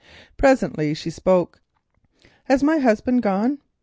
[0.35, 1.61] Presently she spoke.
[2.45, 3.59] "Has my husband gone?"